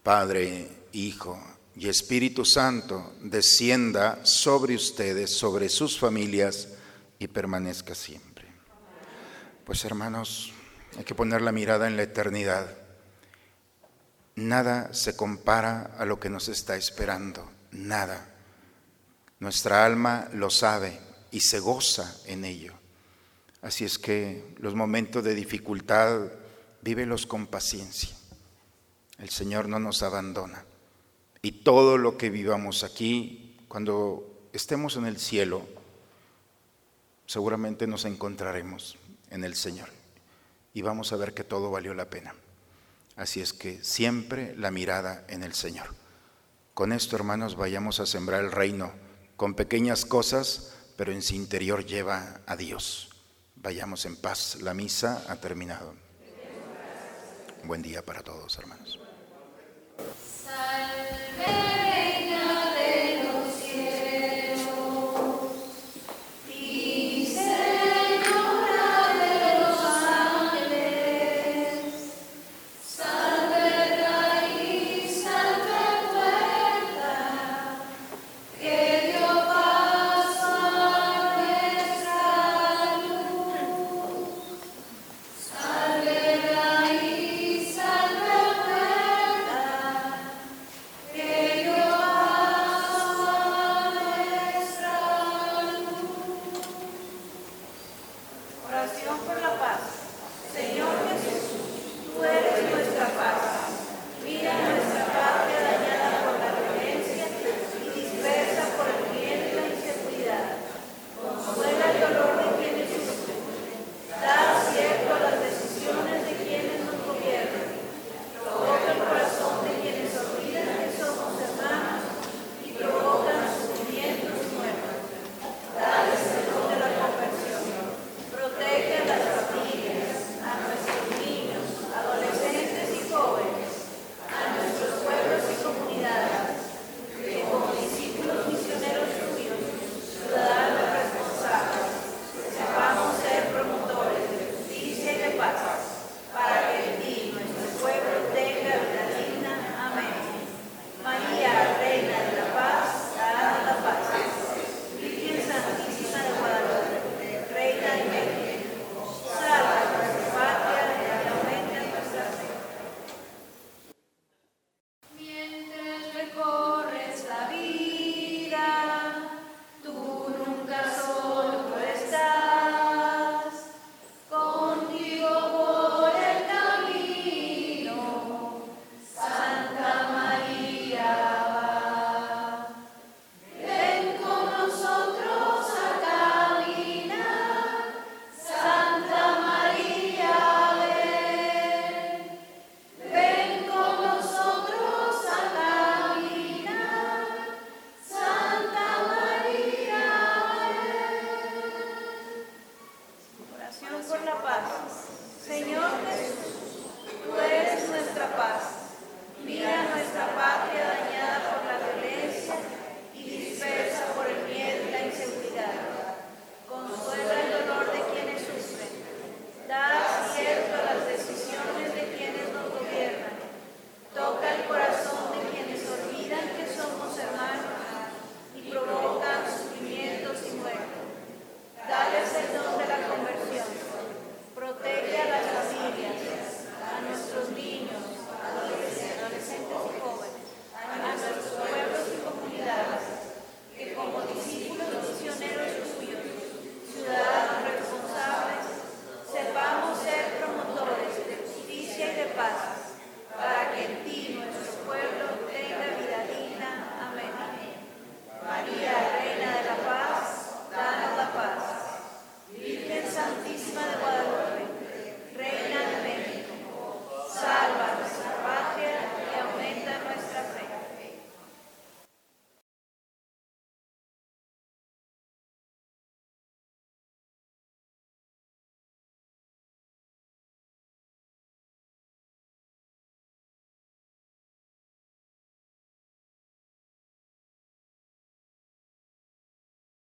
Padre, 0.04 0.68
Hijo, 0.92 1.57
y 1.78 1.88
Espíritu 1.88 2.44
Santo 2.44 3.14
descienda 3.22 4.26
sobre 4.26 4.74
ustedes, 4.74 5.30
sobre 5.30 5.68
sus 5.68 5.96
familias 5.96 6.70
y 7.20 7.28
permanezca 7.28 7.94
siempre. 7.94 8.46
Pues 9.64 9.84
hermanos, 9.84 10.52
hay 10.96 11.04
que 11.04 11.14
poner 11.14 11.40
la 11.40 11.52
mirada 11.52 11.86
en 11.86 11.96
la 11.96 12.02
eternidad. 12.02 12.66
Nada 14.34 14.92
se 14.92 15.14
compara 15.14 15.94
a 15.96 16.04
lo 16.04 16.18
que 16.18 16.28
nos 16.28 16.48
está 16.48 16.76
esperando, 16.76 17.48
nada. 17.70 18.28
Nuestra 19.38 19.86
alma 19.86 20.28
lo 20.32 20.50
sabe 20.50 20.98
y 21.30 21.40
se 21.40 21.60
goza 21.60 22.20
en 22.26 22.44
ello. 22.44 22.72
Así 23.62 23.84
es 23.84 24.00
que 24.00 24.52
los 24.58 24.74
momentos 24.74 25.22
de 25.22 25.36
dificultad, 25.36 26.22
vívelos 26.82 27.24
con 27.24 27.46
paciencia. 27.46 28.10
El 29.18 29.30
Señor 29.30 29.68
no 29.68 29.78
nos 29.78 30.02
abandona. 30.02 30.64
Y 31.42 31.52
todo 31.52 31.98
lo 31.98 32.16
que 32.16 32.30
vivamos 32.30 32.84
aquí, 32.84 33.56
cuando 33.68 34.48
estemos 34.52 34.96
en 34.96 35.06
el 35.06 35.18
cielo, 35.18 35.66
seguramente 37.26 37.86
nos 37.86 38.04
encontraremos 38.04 38.96
en 39.30 39.44
el 39.44 39.54
Señor 39.54 39.88
y 40.74 40.82
vamos 40.82 41.12
a 41.12 41.16
ver 41.16 41.34
que 41.34 41.44
todo 41.44 41.70
valió 41.70 41.94
la 41.94 42.08
pena. 42.10 42.34
Así 43.16 43.40
es 43.40 43.52
que 43.52 43.82
siempre 43.82 44.54
la 44.56 44.70
mirada 44.70 45.24
en 45.28 45.42
el 45.42 45.52
Señor. 45.52 45.88
Con 46.72 46.92
esto, 46.92 47.16
hermanos, 47.16 47.56
vayamos 47.56 47.98
a 47.98 48.06
sembrar 48.06 48.44
el 48.44 48.52
reino 48.52 48.92
con 49.36 49.54
pequeñas 49.54 50.04
cosas, 50.04 50.74
pero 50.96 51.12
en 51.12 51.22
su 51.22 51.34
interior 51.34 51.84
lleva 51.84 52.40
a 52.46 52.56
Dios. 52.56 53.10
Vayamos 53.56 54.06
en 54.06 54.16
paz. 54.16 54.58
La 54.62 54.72
misa 54.72 55.24
ha 55.28 55.36
terminado. 55.36 55.94
Buen 57.64 57.82
día 57.82 58.04
para 58.04 58.22
todos, 58.22 58.56
hermanos. 58.56 59.07
Salve. 60.48 61.87